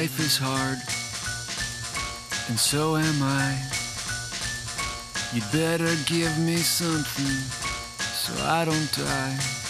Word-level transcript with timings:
Life 0.00 0.18
is 0.18 0.36
hard, 0.36 0.78
and 2.48 2.58
so 2.58 2.96
am 2.96 3.22
I. 3.22 3.54
You'd 5.32 5.48
better 5.52 5.94
give 6.06 6.36
me 6.36 6.56
something 6.56 7.38
so 8.00 8.34
I 8.44 8.64
don't 8.64 8.90
die. 8.92 9.63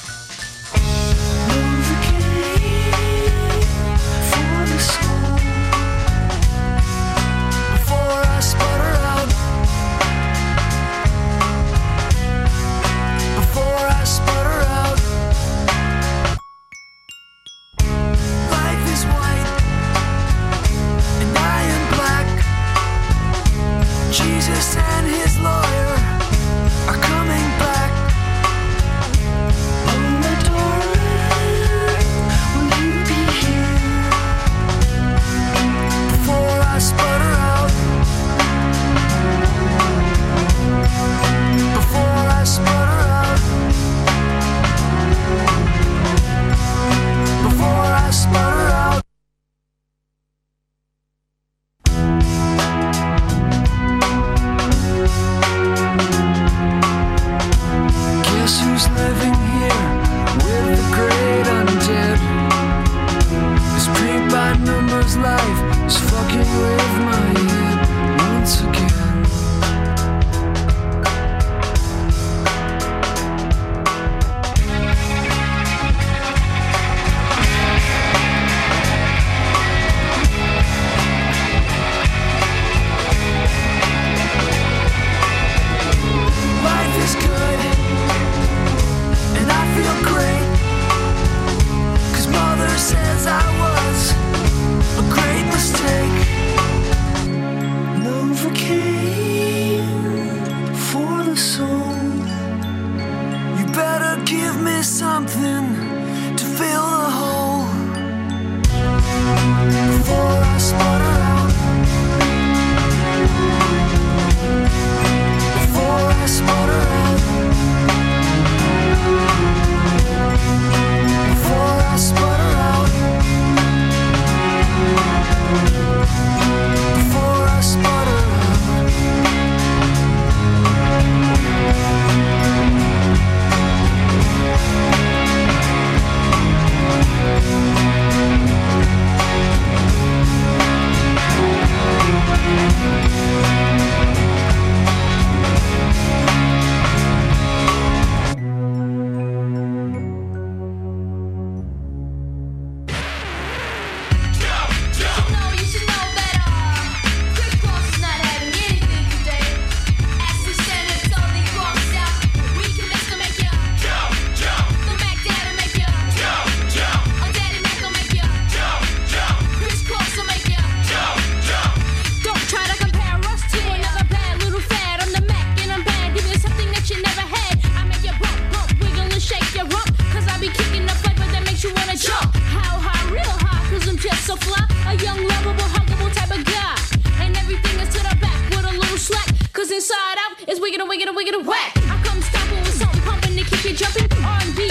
It's 190.47 190.60
wiggle, 190.60 190.87
wiggle, 190.87 190.88
wiggle, 190.88 191.09
and 191.09 191.16
wicked 191.16 191.34
and 191.37 191.47
whack. 191.47 191.72
I 191.77 192.03
come 192.05 192.21
stopping 192.21 192.60
with 192.60 192.75
something 192.75 193.00
pumping 193.00 193.37
to 193.37 193.44
keep 193.44 193.65
you 193.65 193.75
jumping. 193.75 194.12
R&B 194.22 194.64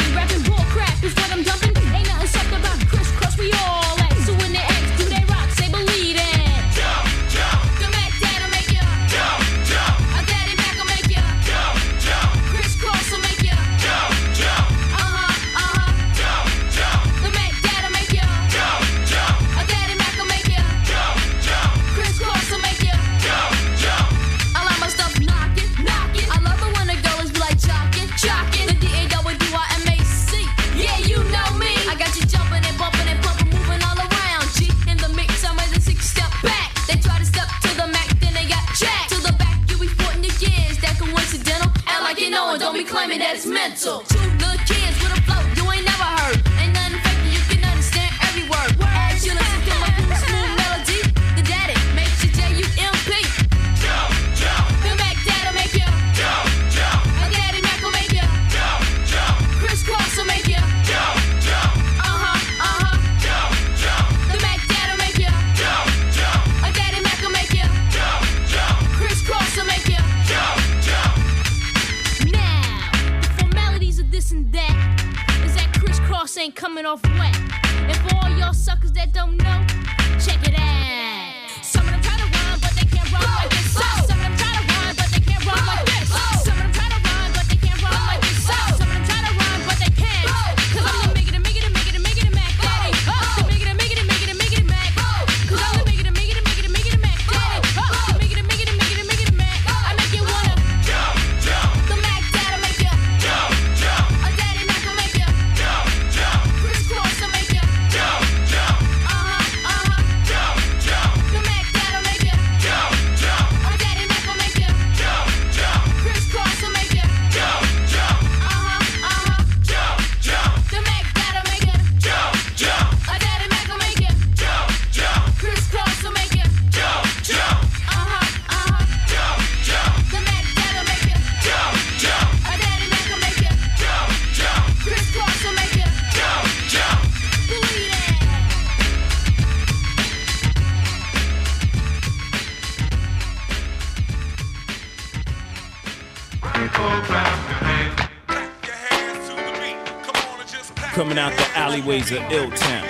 alleyways 152.03 152.11
of 152.11 152.31
Ill 152.31 152.51
Town. 152.51 152.87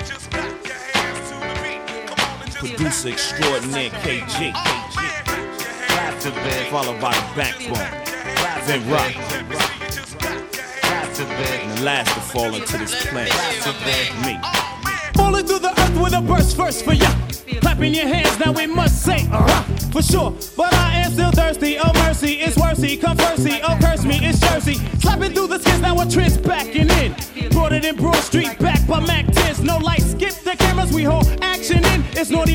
Producer 2.54 3.10
extraordinaire 3.10 3.90
KG. 3.90 4.54
Followed 6.70 7.02
by 7.02 7.14
the 7.14 7.36
backbone. 7.36 7.90
Vin 8.64 8.90
Rock. 8.90 9.16
And 11.16 11.78
the 11.78 11.84
last 11.84 12.14
to 12.14 12.22
fall 12.22 12.56
into 12.56 12.78
this 12.78 13.06
planet. 13.08 13.34
Me. 14.26 14.40
Falling 15.14 15.46
through 15.46 15.60
the 15.60 15.70
earth 15.70 16.02
with 16.02 16.14
a 16.14 16.22
burst 16.22 16.56
first 16.56 16.86
for 16.86 16.94
ya. 16.94 17.12
Clapping 17.62 17.94
your 17.94 18.08
hands, 18.08 18.40
now 18.40 18.52
we 18.52 18.66
must 18.68 19.04
say, 19.04 19.28
uh-huh, 19.32 19.64
for 19.92 20.02
sure. 20.02 20.32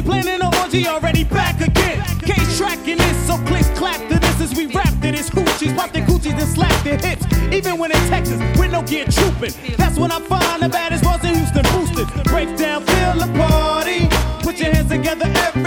Planning 0.08 0.40
an 0.40 0.55
orgy, 0.62 0.87
already 0.87 1.22
back 1.22 1.60
again. 1.60 2.02
Case 2.20 2.56
tracking 2.56 2.96
this, 2.96 3.26
so 3.26 3.37
click 3.44 3.66
clap 3.76 4.00
to 4.08 4.19
this 4.19 4.40
as 4.40 4.56
we 4.56 4.66
rap 4.66 4.93
to 5.02 5.12
this. 5.12 5.28
Hoochies, 5.28 5.76
pop 5.76 5.93
their 5.93 6.06
coochies 6.06 6.32
and 6.32 6.49
slap 6.49 6.82
their 6.82 6.96
hips. 6.96 7.26
Even 7.52 7.78
when 7.78 7.90
in 7.93 7.99
Texas, 8.08 8.40
with 8.58 8.72
no 8.72 8.82
gear 8.82 9.05
trooping. 9.05 9.52
That's 9.76 9.99
when 9.99 10.10
I 10.10 10.20
find 10.20 10.62
the 10.62 10.70
baddest 10.70 11.05
boys 11.05 11.22
in 11.25 11.34
Houston 11.37 11.64
boosted. 11.75 12.08
Break 12.25 12.56
down, 12.56 12.84
feel 12.87 13.14
the 13.20 13.31
party. 13.37 14.08
Put 14.43 14.58
your 14.58 14.72
hands 14.72 14.88
together, 14.88 15.26
everybody. 15.26 15.57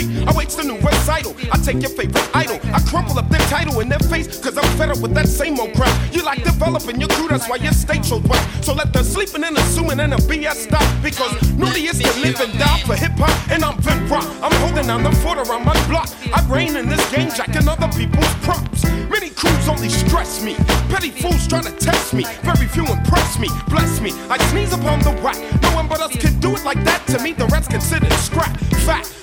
Industry 0.00 0.24
awaits 0.28 0.54
the 0.54 0.64
new 0.64 0.78
recital. 0.78 1.34
I 1.52 1.58
take 1.58 1.80
your 1.82 1.90
favorite 1.90 2.28
idol, 2.34 2.58
I 2.72 2.80
crumple 2.80 3.18
up 3.18 3.28
their 3.28 3.40
title 3.48 3.80
in 3.80 3.88
their 3.88 3.98
face, 3.98 4.26
cause 4.40 4.56
I'm 4.56 4.68
fed 4.76 4.90
up 4.90 5.00
with 5.00 5.14
that 5.14 5.28
same 5.28 5.58
old 5.58 5.74
crap. 5.74 5.92
You 6.14 6.22
like 6.22 6.42
developing 6.42 7.00
your 7.00 7.08
crew, 7.10 7.28
that's 7.28 7.48
why 7.48 7.56
your 7.56 7.72
state 7.72 8.04
shows 8.04 8.22
whack. 8.22 8.46
So 8.62 8.74
let 8.74 8.92
the 8.92 9.02
sleeping 9.02 9.44
and 9.44 9.56
assuming 9.56 10.00
and 10.00 10.12
the 10.12 10.16
BS 10.16 10.68
stop, 10.68 10.84
because 11.02 11.32
naughty 11.56 11.86
is 11.86 11.98
to 11.98 12.20
live 12.20 12.40
and 12.40 12.52
die 12.58 12.80
for 12.80 12.96
hip 12.96 13.12
hop, 13.16 13.50
and 13.50 13.64
I'm 13.64 13.76
Vin 13.78 14.08
Rock. 14.08 14.24
I'm 14.42 14.52
holding 14.60 14.86
down 14.86 15.02
the 15.02 15.12
fort 15.12 15.38
around 15.38 15.64
my 15.64 15.74
block. 15.88 16.08
I 16.32 16.44
reign 16.48 16.76
in 16.76 16.88
this 16.88 17.02
game, 17.10 17.30
jacking 17.30 17.68
other 17.68 17.88
people's 17.96 18.34
props. 18.42 18.84
Many 19.10 19.30
crews 19.30 19.68
only 19.68 19.88
stress 19.88 20.42
me. 20.42 20.54
Petty 20.88 21.10
fools 21.10 21.48
try 21.48 21.62
to 21.62 21.72
test 21.72 22.14
me. 22.14 22.24
Very 22.42 22.66
few 22.66 22.86
impress 22.86 23.38
me. 23.38 23.48
Bless 23.68 24.00
me. 24.00 24.12
I 24.28 24.38
sneeze 24.50 24.72
upon 24.72 25.00
the 25.00 25.10
whack. 25.22 25.36
No 25.62 25.74
one 25.74 25.88
but 25.88 26.00
us 26.00 26.16
can 26.16 26.38
do 26.38 26.54
it 26.54 26.64
like 26.64 26.82
that. 26.84 27.04
To 27.08 27.18
me, 27.18 27.32
the 27.32 27.46
rest 27.46 27.70
considered 27.70 28.12
scrap. 28.12 28.56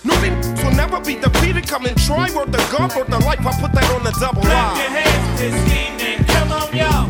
Nobody 0.03 0.29
will 0.29 0.56
never 0.77 0.99
be 1.01 1.15
defeated. 1.15 1.67
Come 1.67 1.85
and 1.85 1.97
try. 1.97 2.29
Word 2.35 2.51
the 2.51 2.61
God, 2.71 2.95
word 2.95 3.07
the 3.07 3.19
life. 3.25 3.41
I 3.45 3.51
put 3.59 3.71
that 3.73 3.89
on 3.91 4.03
the 4.03 4.11
double 4.21 4.41
Clap 4.43 4.77
your 4.77 4.85
line. 4.85 5.03
hands 5.03 5.39
this 5.41 5.57
evening. 5.81 6.17
Come 6.33 6.51
on, 6.53 6.69
y'all. 6.75 7.07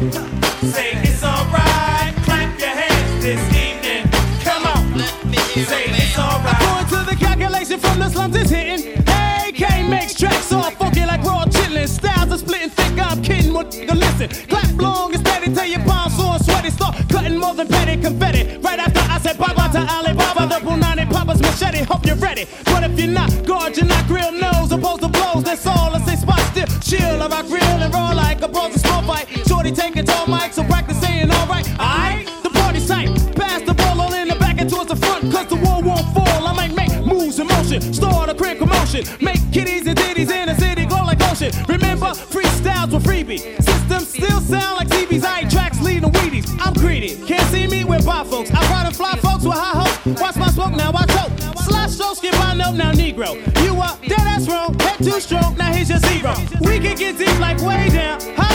Say 0.71 0.91
it's 1.03 1.23
alright. 1.23 2.15
Clap 2.25 2.59
your 2.59 2.69
hands 2.81 3.23
this 3.23 3.43
evening. 3.53 4.03
Come 4.47 4.65
on. 4.65 4.99
Say 5.69 5.85
it's 5.91 6.17
alright. 6.17 6.61
According 6.61 6.89
to 6.95 6.99
the 7.11 7.15
calculation 7.19 7.79
from 7.79 7.99
the 7.99 8.09
slums, 8.09 8.35
it's 8.35 8.49
hitting. 8.49 8.97
AK 9.07 9.89
makes 9.89 10.13
tracks 10.13 10.51
all 10.53 10.71
funky 10.71 11.05
like 11.05 11.21
raw 11.23 11.43
chillin'. 11.45 11.87
Styles 11.87 12.31
are 12.31 12.37
splitting 12.37 12.69
thick. 12.69 12.97
I'm 12.99 13.21
kidding. 13.21 13.53
What 13.53 13.71
nigga 13.71 13.95
listen? 13.95 14.29
Clap 14.47 14.71
long 14.81 15.13
and 15.13 15.25
steady 15.27 15.53
till 15.53 15.65
your 15.65 15.81
palms 15.81 16.15
sore 16.15 16.35
and 16.35 16.45
sweaty. 16.45 16.69
Start 16.69 16.95
cutting 17.09 17.37
more 17.37 17.53
than 17.53 17.67
petty 17.67 17.99
confetti. 18.01 18.57
Right 18.59 18.79
after 18.79 18.99
I 19.11 19.19
said 19.19 19.37
bye 19.37 19.53
bye 19.53 19.67
to 19.69 19.79
Alibaba, 19.79 20.47
the 20.47 20.59
Punani 20.65 21.05
Papa's 21.11 21.41
machete. 21.41 21.83
Hope 21.83 22.05
you're 22.05 22.15
ready. 22.17 22.45
If 22.89 22.97
you're 22.97 23.09
not, 23.09 23.29
your 23.75 23.85
not 23.85 24.07
grill 24.07 24.31
nose. 24.31 24.71
Opposed 24.71 25.01
to 25.01 25.09
blows, 25.09 25.43
that's 25.43 25.65
all. 25.67 25.93
I 25.93 25.99
say 25.99 26.15
spot 26.15 26.39
still. 26.51 26.67
Chill, 26.79 27.21
I 27.21 27.27
rock 27.27 27.45
real 27.49 27.61
and 27.83 27.93
roll 27.93 28.15
like 28.15 28.41
a 28.41 28.47
bronze 28.47 28.81
small 28.81 29.01
fight. 29.03 29.27
Shorty 29.45 29.73
taking 29.73 30.05
tall 30.05 30.25
mic, 30.27 30.53
so 30.53 30.63
practice 30.63 30.99
saying 31.01 31.29
alright. 31.29 31.67
Alright, 31.77 32.27
the 32.43 32.49
party's 32.49 32.87
tight. 32.87 33.09
Pass 33.35 33.63
the 33.63 33.73
ball 33.73 33.99
all 33.99 34.13
in 34.13 34.29
the 34.29 34.35
back 34.35 34.61
and 34.61 34.69
towards 34.69 34.87
the 34.87 34.95
front, 34.95 35.29
cause 35.33 35.47
the 35.47 35.57
wall 35.57 35.81
won't 35.83 36.07
fall. 36.13 36.47
I 36.47 36.53
might 36.53 36.73
make 36.73 37.05
moves 37.05 37.39
in 37.39 37.47
motion, 37.47 37.81
start 37.93 38.29
a 38.29 38.33
quick 38.33 38.57
commotion. 38.57 39.03
Make 39.19 39.41
kitties 39.51 39.85
and 39.85 39.97
ditties 39.97 40.31
in 40.31 40.47
the 40.47 40.55
city 40.55 40.85
glow 40.85 41.03
like 41.03 41.21
ocean. 41.29 41.51
Remember, 41.67 42.11
freestyles 42.31 42.93
were 42.93 42.99
freebie. 42.99 43.39
Systems 43.61 44.07
still 44.07 44.39
sound 44.39 44.77
like 44.77 44.87
TVs. 44.87 45.36
Skip 52.67 52.77
now 52.77 52.91
Negro. 52.91 53.35
You 53.63 53.81
up, 53.81 54.01
dead 54.01 54.19
ass 54.19 54.47
wrong, 54.47 54.77
head 54.79 54.97
too 54.97 55.19
strong, 55.19 55.55
now 55.57 55.71
here's 55.71 55.89
your 55.89 55.99
zero. 55.99 56.33
We 56.61 56.79
can 56.79 56.95
get 56.97 57.17
deep 57.17 57.39
like 57.39 57.61
way 57.61 57.89
down. 57.89 58.19
High 58.35 58.46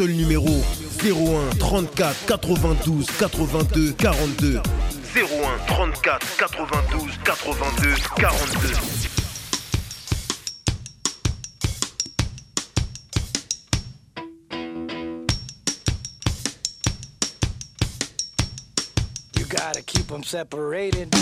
seul 0.00 0.12
numéro 0.12 0.46
01 1.02 1.50
34 1.58 2.14
92 2.26 3.06
82 3.20 3.94
42. 3.98 4.62
01 5.14 5.58
34 5.66 6.20
92 6.38 7.18
82 7.22 8.00
42. 8.16 9.10
You 19.36 19.44
gotta 19.44 19.82
keep 19.82 20.06
them 20.06 20.22
separated. 20.22 21.14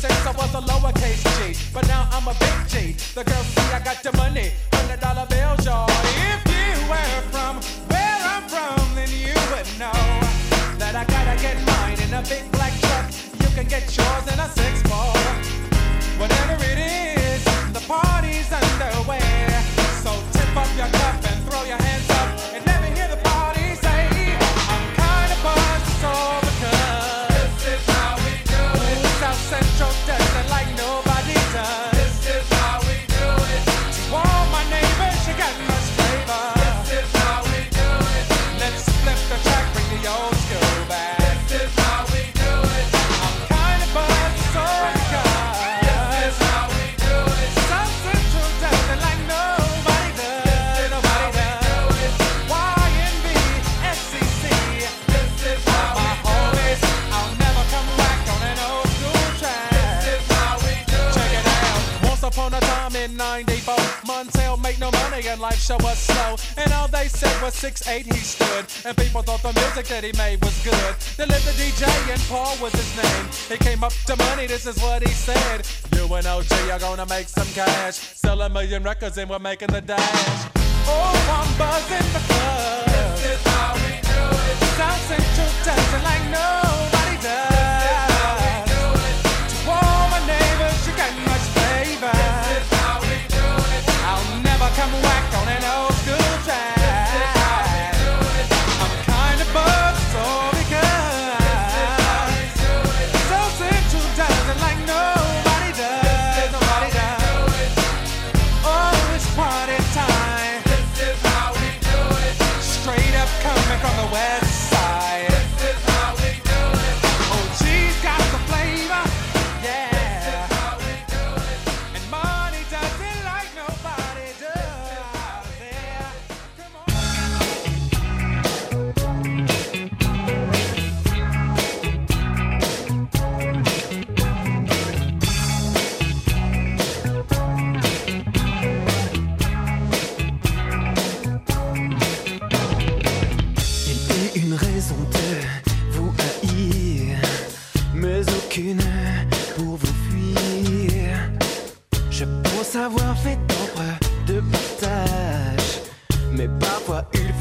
since 0.00 0.26
I 0.26 0.32
was 0.32 0.54
a 0.54 0.60
lowercase 0.60 1.22
G. 1.36 1.58
But 1.72 1.86
now 1.88 2.08
I'm 2.12 2.26
a 2.28 2.34
big 2.38 2.68
G. 2.68 2.92
The 3.14 3.24
girls 3.24 3.46
see 3.46 3.72
I 3.72 3.80
got 3.82 4.02
the 4.02 4.12
money. 4.16 4.52
six 67.66 67.88
eight 67.88 68.06
he 68.06 68.20
stood, 68.20 68.64
and 68.86 68.96
people 68.96 69.22
thought 69.22 69.42
the 69.42 69.52
music 69.60 69.86
that 69.86 70.04
he 70.04 70.12
made 70.16 70.38
was 70.44 70.54
good. 70.62 70.94
They 71.18 71.26
lived 71.26 71.46
the 71.50 71.56
DJ 71.58 71.82
and 72.12 72.22
Paul 72.30 72.54
was 72.62 72.72
his 72.72 72.90
name. 73.02 73.26
He 73.50 73.56
came 73.58 73.82
up 73.82 73.92
to 74.06 74.14
money, 74.14 74.46
this 74.46 74.66
is 74.66 74.80
what 74.80 75.02
he 75.02 75.12
said. 75.12 75.66
You 75.96 76.06
and 76.14 76.26
OG 76.28 76.52
are 76.70 76.78
gonna 76.78 77.06
make 77.06 77.28
some 77.28 77.48
cash. 77.58 77.96
Sell 78.22 78.40
a 78.42 78.48
million 78.48 78.84
records 78.84 79.18
and 79.18 79.28
we're 79.28 79.40
making 79.40 79.72
the 79.72 79.80
dash. 79.80 80.46
Oh, 80.86 81.14
I'm 81.38 81.50
buzzing 81.58 82.10
the 82.14 82.22
club. 82.28 82.86
This 82.86 83.34
is 83.34 83.42
how 83.50 83.74
we 83.74 83.92
do 84.14 84.22
it. 84.50 84.56
South 84.78 85.02
Central 85.10 85.50
dancing 85.64 86.04
like 86.04 86.24
no. 86.30 86.95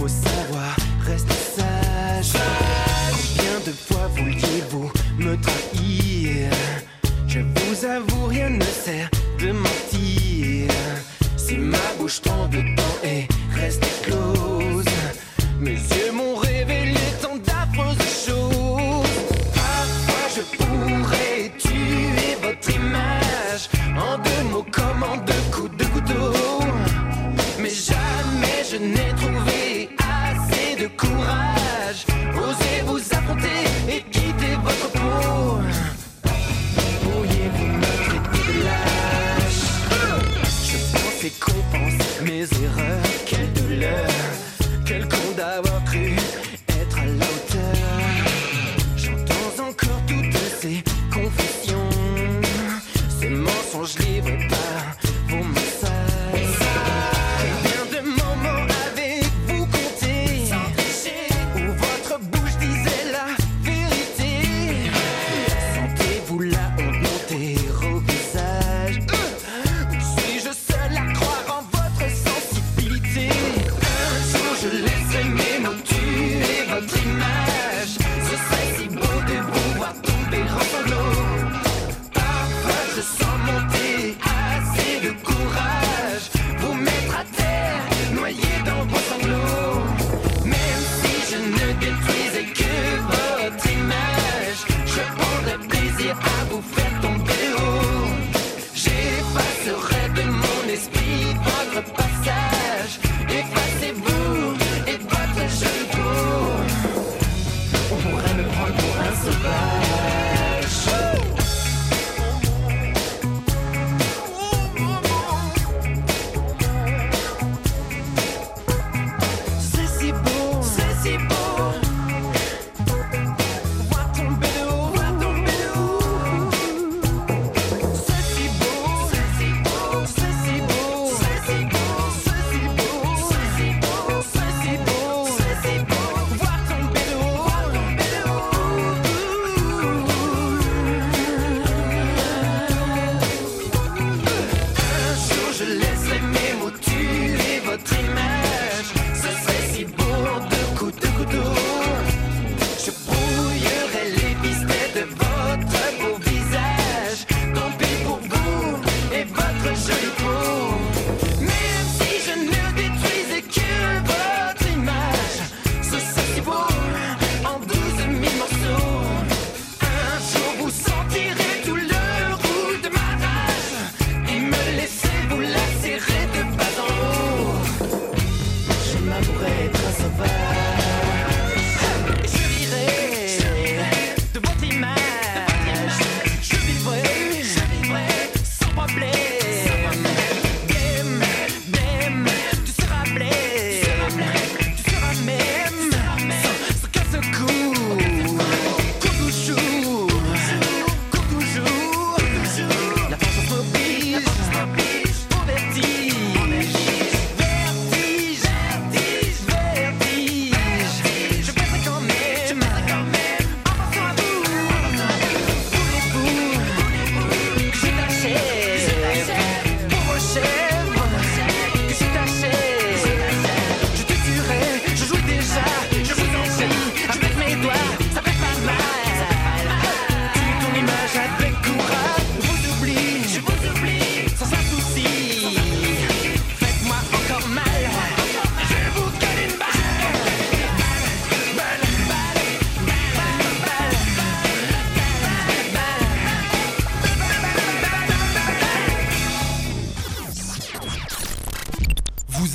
was 0.05 0.13
sad. 0.13 0.44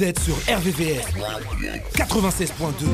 Vous 0.01 0.07
êtes 0.07 0.21
sur 0.21 0.35
RVVS 0.35 1.05
96.2. 1.95 2.87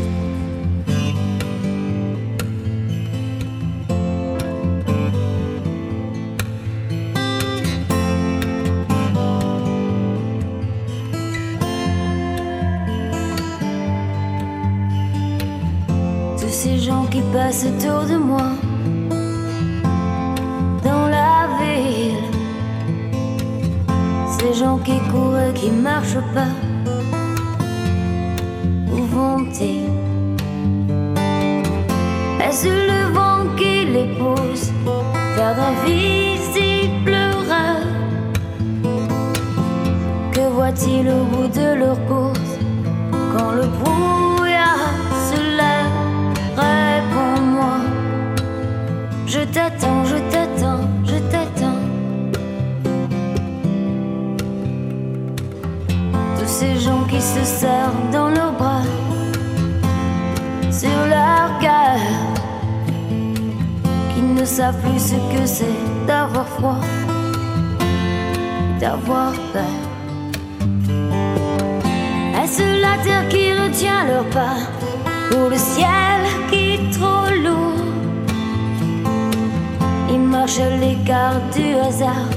Tous 16.40 16.48
ces 16.48 16.78
gens 16.78 17.04
qui 17.04 17.20
passent 17.32 17.66
autour 17.66 18.02
de 18.06 18.16
moi 18.16 18.50
dans 20.82 21.06
la 21.06 21.46
ville. 21.60 22.16
Ces 24.40 24.54
gens 24.54 24.78
qui 24.78 24.98
courent 25.12 25.38
et 25.38 25.54
qui 25.54 25.70
marchent 25.70 26.24
pas. 26.34 26.65
C'est 65.46 65.78
d'avoir 66.08 66.48
froid, 66.48 66.80
d'avoir 68.80 69.32
peur. 69.52 69.78
Est-ce 72.42 72.62
la 72.82 72.96
terre 73.04 73.28
qui 73.28 73.52
retient 73.52 74.04
leur 74.06 74.24
pas 74.30 74.58
ou 75.32 75.48
le 75.48 75.56
ciel 75.56 76.20
qui 76.50 76.74
est 76.74 76.90
trop 76.98 77.30
lourd? 77.44 77.84
Ils 80.10 80.18
marchent 80.18 80.58
à 80.58 80.76
l'écart 80.76 81.40
du 81.54 81.74
hasard. 81.76 82.28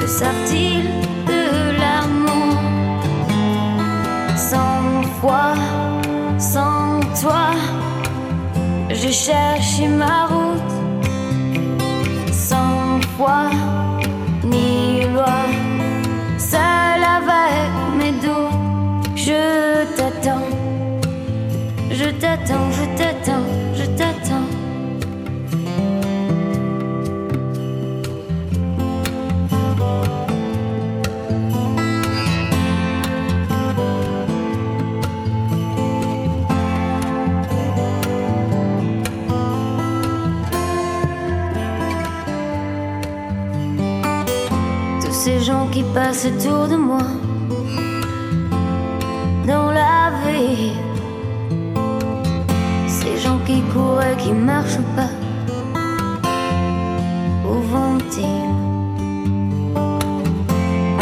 Que 0.00 0.06
savent-ils 0.06 0.88
de 1.26 1.42
l'amour 1.80 2.58
Sans 4.36 5.02
foi, 5.20 5.54
sans 6.38 7.00
toi, 7.20 7.50
je 8.88 9.10
cherche 9.10 9.80
ma 9.98 10.25
foi 13.16 13.50
ni 14.44 15.06
loi, 15.14 15.38
seul 16.38 17.02
avec 17.18 17.72
mes 17.98 18.12
doutes, 18.12 19.16
je 19.16 19.84
t'attends. 19.96 20.48
Je 21.90 22.10
t'attends, 22.20 22.70
je 22.70 22.84
t'attends, 22.98 23.42
je 23.50 23.54
t'attends. 23.54 23.65
Qui 45.76 45.82
passent 45.92 46.24
autour 46.24 46.68
de 46.68 46.76
moi 46.76 47.06
dans 49.46 49.70
la 49.80 50.10
vie. 50.22 50.72
Ces 52.88 53.18
gens 53.22 53.38
qui 53.46 53.60
courent 53.72 54.02
et 54.10 54.16
qui 54.22 54.32
marchent 54.32 54.84
pas. 54.96 55.12
Où 57.46 57.54
vont-ils 57.72 58.48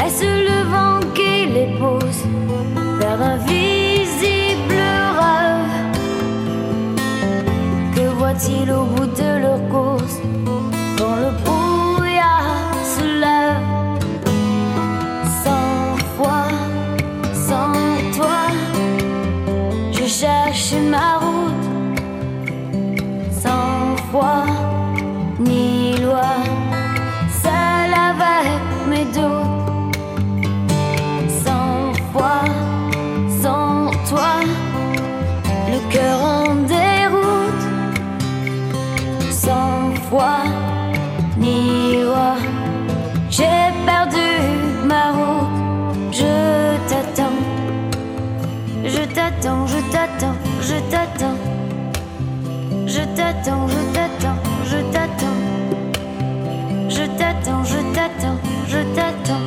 Est-ce 0.05 0.29
le 0.51 0.59
vent 0.73 1.01
qui 1.17 1.35
les 1.57 1.71
pousse 1.79 2.25
vers 2.99 3.19
d'invisibles 3.23 4.87
rêves 5.21 5.83
Que 7.95 8.05
voit-il 8.19 8.73
au 8.73 8.85
bout 8.87 9.04
t'attends, 50.91 51.39
je 52.87 53.01
t'attends. 53.15 53.15
Je 53.15 53.17
t'attends, 53.17 53.67
je 53.69 53.81
t'attends, 53.95 54.39
je 54.65 54.79
t'attends. 54.93 55.39
Je 56.89 57.05
t'attends, 57.19 57.65
je 57.65 57.79
t'attends, 57.95 58.39
je 58.69 58.79
t'attends. 58.95 59.41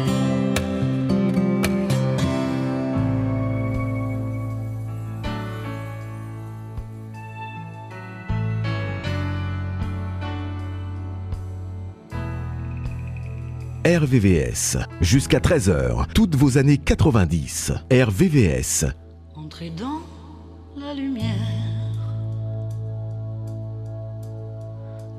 RVVS, 13.85 14.77
jusqu'à 14.99 15.39
13h, 15.39 16.07
toutes 16.13 16.35
vos 16.35 16.57
années 16.57 16.77
90. 16.77 17.71
RVVS, 17.91 18.85
Entrez 19.35 19.69
dans 19.69 20.01
la 20.79 20.93
lumière 20.93 21.33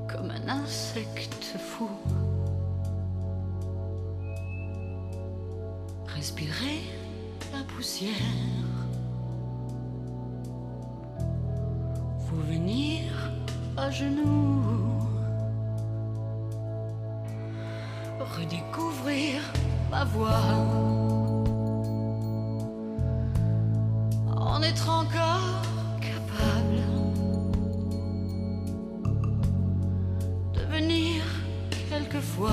comme 0.08 0.30
un 0.30 0.48
insecte 0.48 1.56
fou. 1.58 1.88
Respirez 6.06 6.82
la 7.52 7.62
poussière. 7.64 8.12
Vous 12.26 12.42
venir 12.42 13.12
à 13.76 13.90
genoux. 13.90 14.62
Redécouvrir 18.36 19.40
ma 19.90 20.04
voix. 20.04 21.27
En 24.58 24.62
être 24.64 24.88
encore 24.88 25.62
capable. 26.00 26.82
devenir 30.52 31.22
quelquefois 31.88 32.50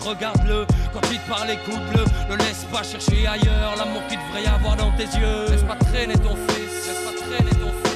Regarde-le. 0.00 0.66
Quand 0.92 1.00
il 1.10 1.18
te 1.18 1.28
parle, 1.28 1.50
écoute-le. 1.50 2.04
Ne 2.30 2.36
laisse 2.38 2.64
pas 2.72 2.82
chercher 2.82 3.26
ailleurs 3.26 3.74
l'amour 3.78 4.02
qu'il 4.08 4.18
devrait 4.18 4.42
y 4.42 4.46
avoir 4.46 4.76
dans 4.76 4.90
tes 4.92 5.04
yeux. 5.04 5.46
Laisse 5.50 5.62
pas 5.62 5.76
traîner 5.76 6.14
ton 6.14 6.36
fils, 6.48 6.88
laisse 6.88 7.04
pas 7.04 7.26
traîner 7.26 7.50
ton 7.50 7.72
fils. 7.82 7.89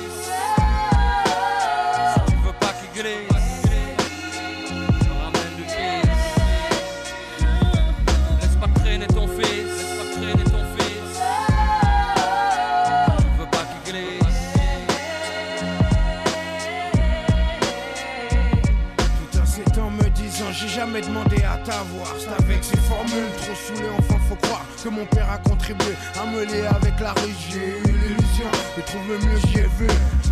Avec 21.70 22.62
ces 22.62 22.76
formules 22.76 23.30
trop 23.38 23.54
saoulées 23.54 23.88
enfin 23.98 24.18
faut 24.28 24.36
croire 24.36 24.66
que 24.82 24.88
mon 24.90 25.06
père 25.06 25.30
a 25.30 25.38
contribué 25.38 25.94
à 26.20 26.26
me 26.30 26.44
lier 26.44 26.66
avec 26.66 27.00
la 27.00 27.12
rue 27.12 27.32
J'ai 27.48 27.78
eu 27.78 27.92
l'illusion 27.92 28.50
de 28.76 28.82
trouver 28.82 29.16
mieux 29.26 29.38
j'y 29.46 29.60
ai 29.60 29.68
vu. 29.78 29.88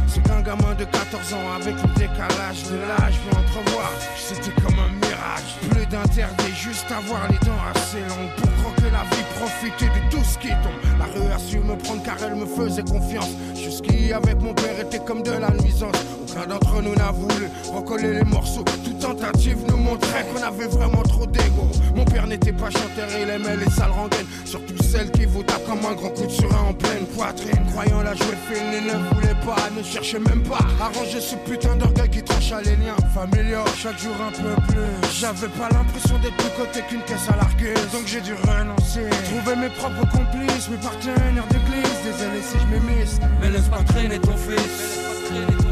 C'est 0.06 0.22
qu'un 0.24 0.42
gamin 0.42 0.74
de 0.74 0.84
14 0.84 1.32
ans 1.32 1.54
avec 1.58 1.74
le 1.74 1.88
décalage 1.94 2.64
de 2.70 2.76
l'âge. 2.76 3.14
Peut 3.22 3.36
entrevoir. 3.38 3.90
C'était 4.16 4.52
comme 4.60 4.78
un 4.78 4.92
mirage. 5.06 5.56
Plus 5.70 5.86
d'interdit 5.86 6.54
juste 6.54 6.90
avoir 6.92 7.26
les 7.30 7.38
dents 7.46 7.64
assez 7.74 8.00
longues 8.00 8.34
Pour 8.36 8.52
croquer 8.62 8.90
la 8.90 9.04
vie 9.14 9.24
profiter 9.40 9.86
de 9.86 10.10
tout 10.14 10.24
ce 10.24 10.36
qui 10.36 10.48
tombe. 10.48 10.98
La 10.98 11.06
rue 11.06 11.32
a 11.32 11.38
su 11.38 11.58
me 11.60 11.76
prendre 11.76 12.02
car 12.02 12.16
elle 12.22 12.34
me 12.34 12.46
faisait 12.46 12.82
confiance. 12.82 13.30
Jusqu'ici 13.54 14.12
avec 14.12 14.38
mon 14.42 14.52
père 14.52 14.78
était 14.80 14.98
comme 14.98 15.22
de 15.22 15.32
la 15.32 15.50
nuisance 15.50 15.96
Aucun 16.32 16.46
d'entre 16.46 16.80
nous 16.80 16.94
n'a 16.94 17.10
voulu 17.10 17.46
recoller 17.74 18.14
les 18.14 18.24
morceaux. 18.24 18.64
Toute 18.84 18.98
tentative 18.98 19.58
nous 19.68 19.76
montrait 19.76 20.24
qu'on 20.32 20.42
avait 20.42 20.66
vraiment 20.66 21.02
trop 21.02 21.26
d'ego. 21.26 21.68
Mon 21.94 22.04
père 22.06 22.26
n'était 22.26 22.52
pas 22.52 22.70
chanteur, 22.70 23.08
il 23.20 23.28
aimait 23.28 23.56
les 23.56 23.70
sales 23.70 23.90
rengaines. 23.90 24.26
Surtout 24.46 24.82
celles 24.82 25.10
qui 25.10 25.26
vous 25.26 25.42
tapent 25.42 25.66
comme 25.66 25.84
un 25.84 25.94
grand 25.94 26.08
coup 26.08 26.24
de 26.24 26.30
surin 26.30 26.68
en 26.70 26.72
pleine 26.72 27.04
poitrine. 27.14 27.66
Croyant 27.72 28.02
la 28.02 28.14
jouer 28.14 28.36
fine, 28.48 28.64
il 28.72 28.86
ne 28.86 29.14
voulait 29.14 29.36
pas, 29.44 29.68
ne 29.76 29.82
cherchait 29.82 30.20
même 30.20 30.42
pas 30.44 30.60
à 30.80 30.88
ranger 30.88 31.20
ce 31.20 31.36
putain 31.36 31.76
d'orgueil 31.76 32.08
qui 32.08 32.22
trancha 32.22 32.62
les 32.62 32.76
liens 32.76 32.96
familiaux. 33.12 33.64
Chaque 33.76 33.98
jour 33.98 34.14
un 34.26 34.32
peu 34.32 34.54
plus. 34.72 35.10
J'avais 35.20 35.48
pas 35.48 35.68
l'impression 35.70 36.18
d'être 36.20 36.36
plus 36.36 36.64
côté 36.64 36.80
qu'une 36.88 37.02
caisse 37.02 37.28
à 37.28 37.36
larguer 37.36 37.74
Donc 37.92 38.06
j'ai 38.06 38.22
dû 38.22 38.32
renoncer. 38.32 39.04
Trouver 39.24 39.56
mes 39.56 39.70
propres 39.70 40.08
complices, 40.10 40.70
mes 40.70 40.78
partenaires 40.78 41.46
d'église. 41.50 41.98
Désolé 42.04 42.40
si 42.40 42.56
je 42.58 42.66
m'émisse 42.72 43.20
Mais 43.40 43.50
laisse 43.50 43.68
pas 43.68 43.82
traîner 43.84 44.18
ton 44.18 44.36
fils, 44.36 44.56
pas 44.56 45.28
traîner 45.28 45.56
ton 45.58 45.71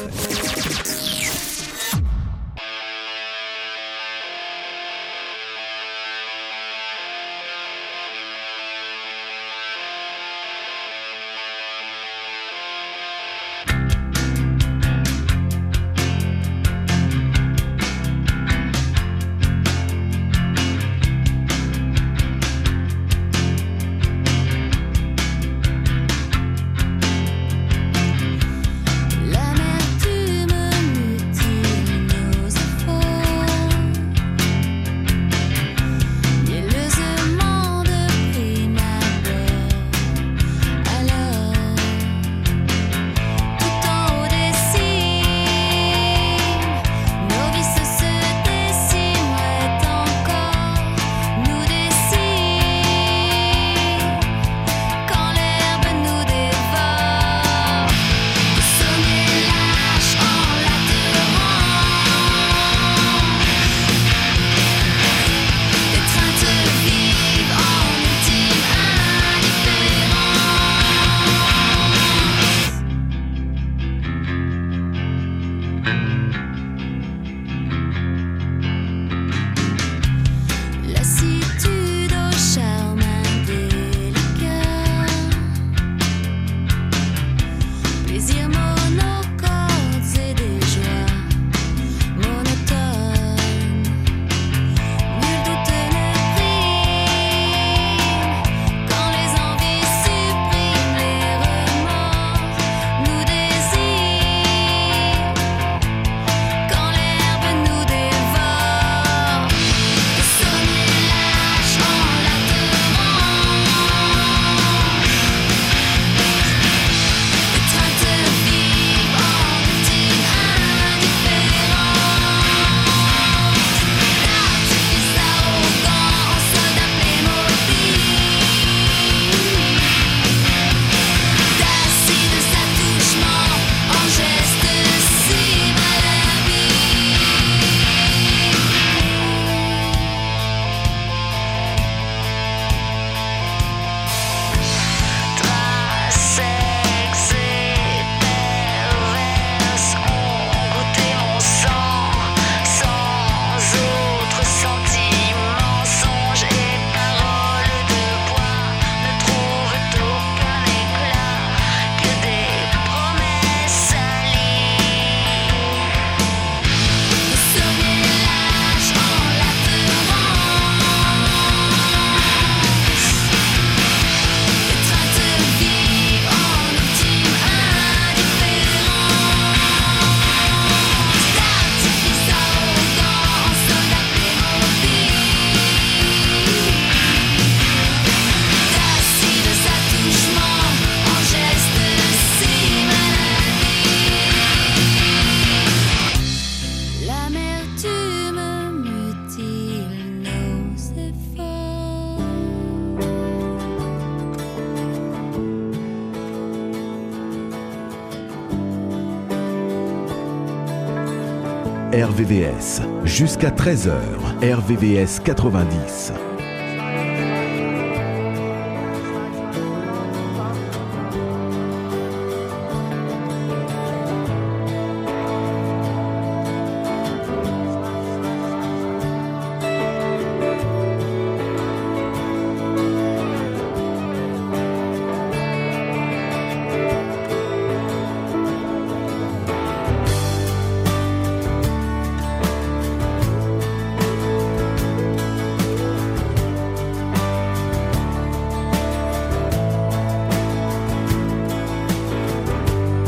RVVS. 212.21 212.81
Jusqu'à 213.03 213.49
13h, 213.49 213.97
RVVS 214.43 215.19
90. 215.23 216.30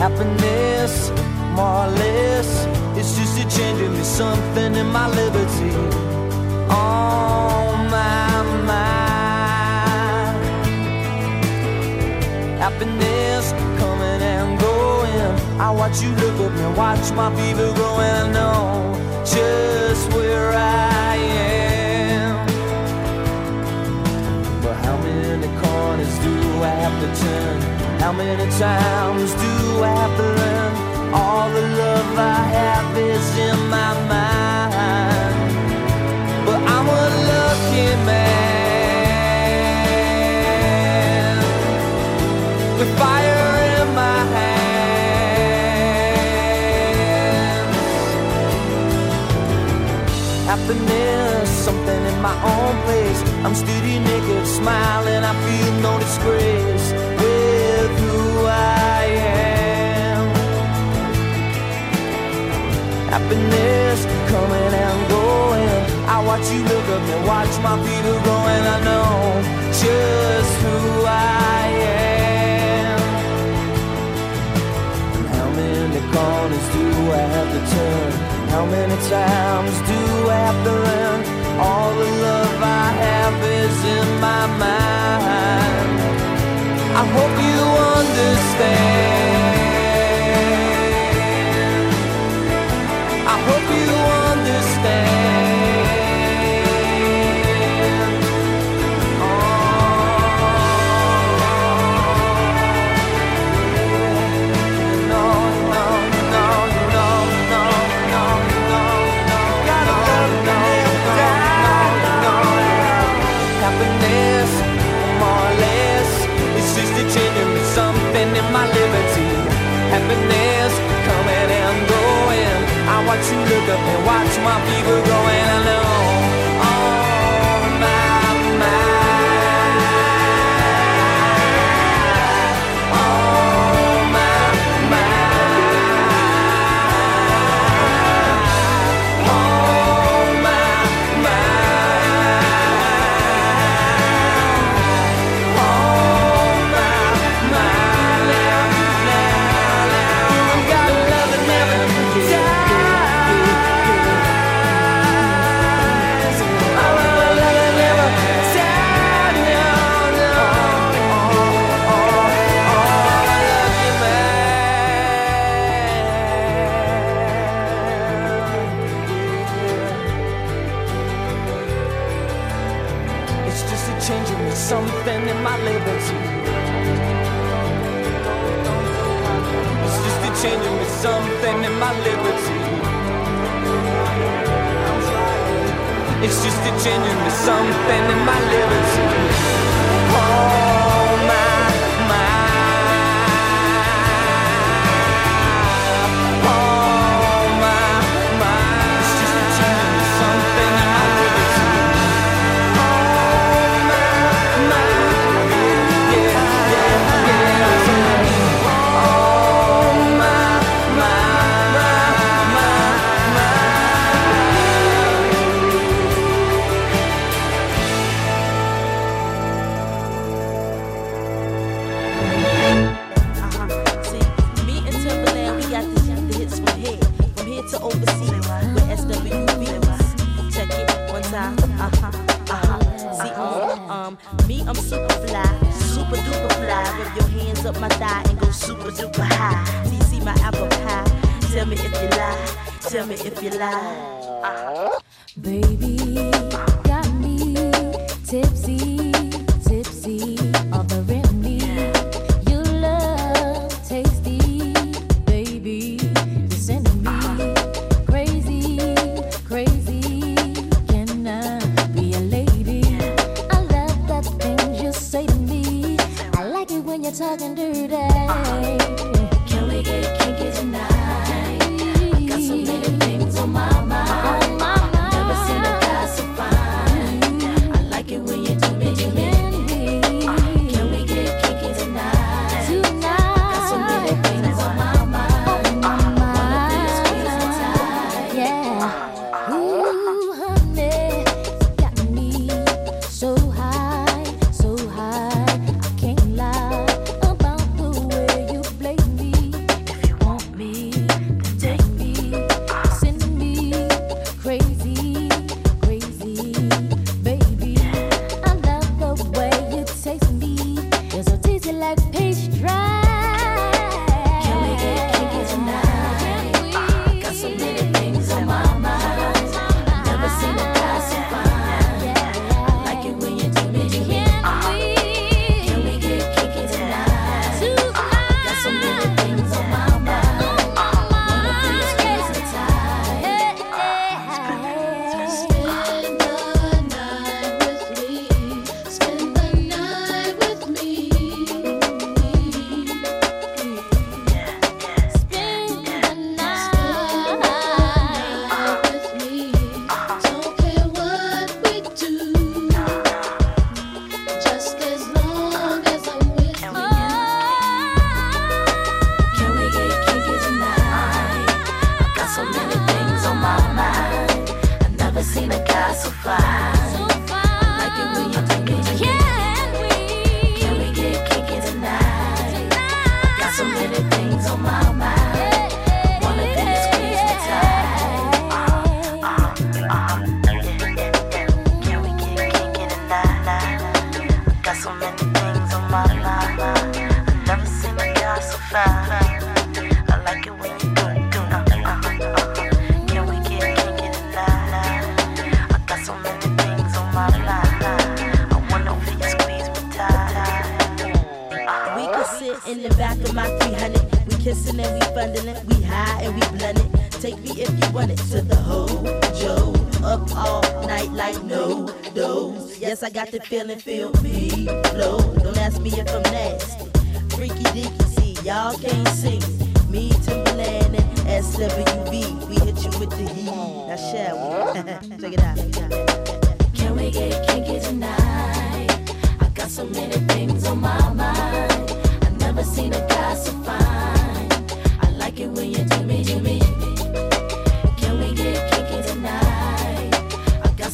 Happiness, 0.03 1.11
more 1.55 1.85
or 1.85 1.87
less, 1.87 2.67
it's 2.97 3.15
just 3.15 3.39
a 3.39 3.43
change 3.57 3.79
in 3.79 3.93
me, 3.93 4.03
something 4.03 4.75
in 4.75 4.87
my 4.87 5.07
liberty. 5.07 5.71
On 6.69 7.89
my 7.89 8.43
mind. 8.67 10.43
Happiness 12.59 13.53
coming 13.79 14.21
and 14.21 14.59
going. 14.59 15.39
I 15.61 15.71
watch 15.71 16.01
you 16.01 16.09
look 16.09 16.37
at 16.41 16.51
me, 16.51 16.65
watch 16.77 17.09
my 17.13 17.33
fever 17.37 17.71
growing. 17.73 18.01
I 18.01 18.29
know 18.29 19.23
just 19.23 20.11
where 20.11 20.51
I 20.51 21.15
am. 21.15 22.45
But 24.61 24.75
how 24.83 24.97
many 24.97 25.47
corners 25.61 26.19
do 26.19 26.33
I 26.61 26.75
have 26.83 26.99
to 26.99 27.07
turn? 27.21 27.72
How 28.03 28.11
many 28.11 28.45
times 28.59 29.31
do 29.33 29.81
I 29.81 29.87
have 30.01 30.15
to 30.17 30.23
learn? 30.23 30.73
All 31.13 31.49
the 31.49 31.61
love 31.61 32.19
I 32.19 32.43
have 32.57 32.97
is 32.97 33.37
in 33.37 33.57
my 33.69 33.93
mind. 34.11 35.53
But 36.45 36.59
I'm 36.75 36.87
a 36.89 37.03
lucky 37.31 37.89
man 38.09 38.93
with 42.77 42.91
fire 42.99 43.47
in 43.71 43.87
my 43.95 44.19
hands. 44.35 45.37
Happiness, 50.51 51.49
something 51.49 52.01
in 52.11 52.17
my 52.21 52.35
own 52.53 52.75
place. 52.83 53.21
I'm 53.45 53.55
steady 53.55 53.99
naked, 53.99 54.45
smiling. 54.45 55.23
I 55.23 55.33
feel 55.45 55.71
no 55.79 55.97
disgrace 55.99 57.12
Happiness 63.13 63.99
coming 64.31 64.73
and 64.73 65.01
going. 65.07 65.69
I 66.09 66.17
watch 66.25 66.49
you 66.49 66.63
look 66.63 66.87
at 66.95 67.01
me, 67.07 67.15
watch 67.29 67.53
my 67.61 67.77
fever 67.85 68.17
growing. 68.25 68.65
I 68.75 68.79
know 68.89 69.37
just 69.69 70.53
who 70.63 70.77
I 71.05 71.61
am. 71.93 72.99
And 75.13 75.27
how 75.29 75.49
many 75.61 76.01
corners 76.09 76.67
do 76.73 76.85
I 77.13 77.23
have 77.35 77.49
to 77.53 77.61
turn? 77.75 78.11
How 78.49 78.65
many 78.65 78.97
times 79.13 79.75
do 79.91 79.99
I 80.33 80.39
have 80.49 80.59
to 80.65 80.73
learn? 80.87 81.19
All 81.61 81.93
the 81.93 82.09
love 82.25 82.57
I 82.63 82.87
have 83.05 83.37
is 83.61 83.77
in 83.93 84.07
my 84.25 84.43
mind. 84.57 85.97
I 86.97 87.03
hope 87.13 87.35
you 87.45 87.61
understand. 87.93 89.62
You 93.83 93.95
understand. 94.31 95.22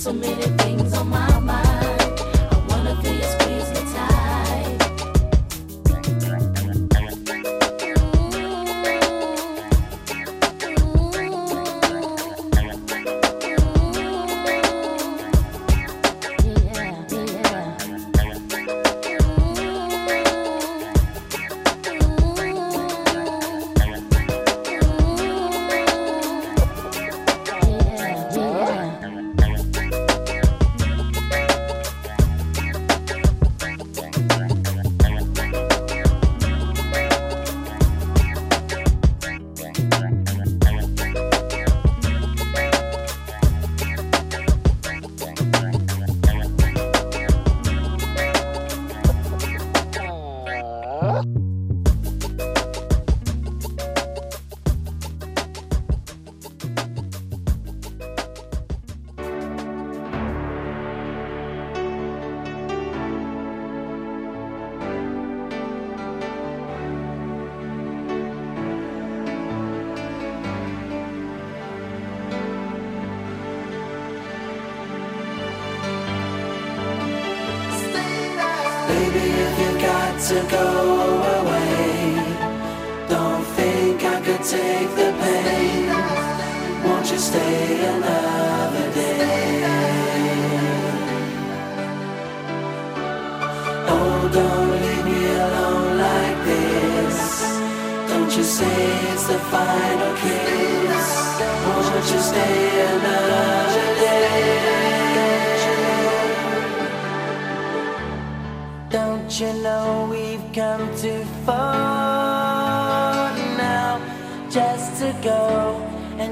So 0.09 0.13
many 0.13 0.68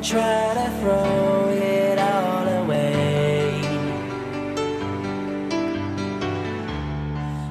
try 0.08 0.54
to 0.54 0.70
throw 0.80 1.50
it 1.50 2.00
all 2.00 2.48
away. 2.64 3.60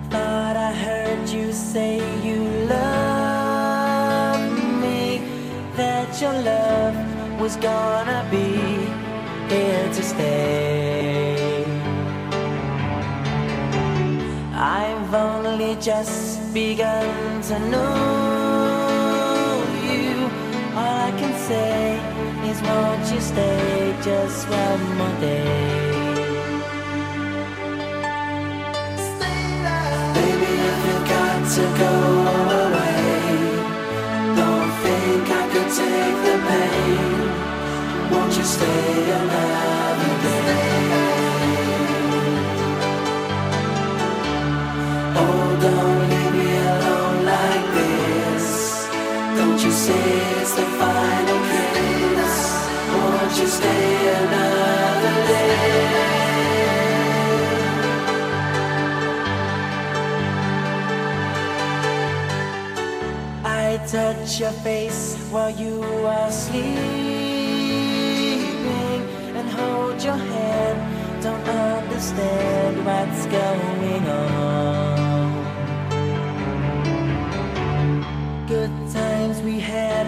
Thought 0.09 0.57
I 0.57 0.73
heard 0.73 1.29
you 1.29 1.53
say 1.53 1.97
you 2.25 2.41
love 2.67 4.41
me, 4.81 5.21
that 5.77 6.19
your 6.19 6.33
love 6.33 6.97
was 7.39 7.57
gonna 7.57 8.27
be 8.31 8.49
here 9.55 9.89
to 9.93 10.03
stay. 10.03 11.63
I've 14.55 15.13
only 15.13 15.77
just 15.77 16.55
begun 16.55 17.43
to 17.43 17.59
know. 17.69 18.06
of 24.53 24.81
my 24.97 25.21
day. 25.21 25.45
Baby, 30.15 30.53
if 30.71 30.79
you 30.87 30.99
got 31.15 31.39
to 31.57 31.65
go 31.83 31.93
away, 32.63 32.99
don't 34.37 34.73
think 34.83 35.25
I 35.31 35.45
could 35.53 35.71
take 35.81 36.19
the 36.27 36.37
pain. 36.49 38.11
Won't 38.13 38.37
you 38.37 38.45
stay 38.45 39.11
another 39.21 40.15
day? 40.23 40.66
your 64.39 64.53
face 64.53 65.17
while 65.31 65.51
you 65.51 65.83
are 66.05 66.31
sleeping 66.31 66.67
and 69.35 69.49
hold 69.49 70.03
your 70.03 70.17
hand. 70.17 71.23
Don't 71.23 71.49
understand 71.49 72.85
what's 72.85 73.25
going 73.27 74.07
on. 74.07 75.37
Good 78.47 78.71
times 78.93 79.41
we 79.41 79.59
had 79.59 80.07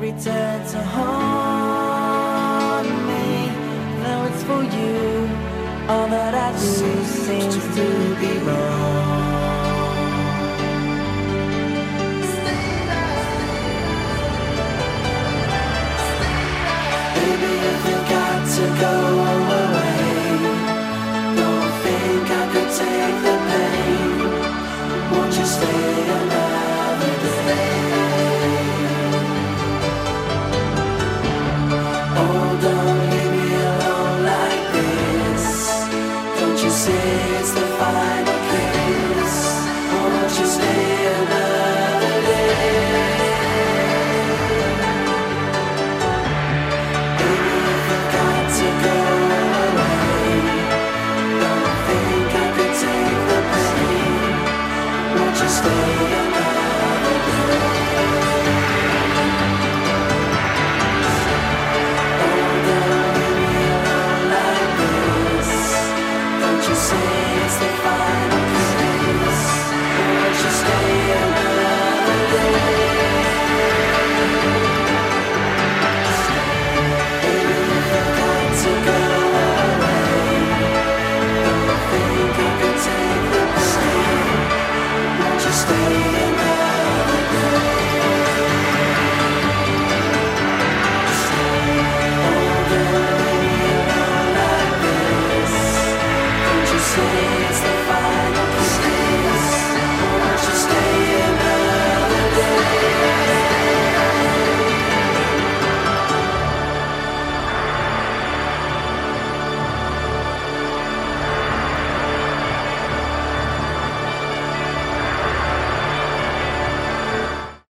return 0.00 0.66
to 0.72 0.82
haunt 0.94 2.08
me. 2.88 3.46
Now 4.02 4.24
it's 4.26 4.42
for 4.42 4.62
you, 4.64 5.28
all 5.88 6.08
that 6.08 6.34
I 6.34 6.50
do 6.52 6.58
seems 7.04 7.54
to 7.76 8.16
be 8.18 8.38
wrong. 8.44 8.87